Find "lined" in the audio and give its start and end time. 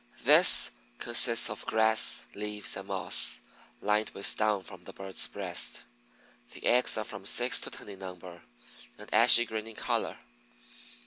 3.81-4.09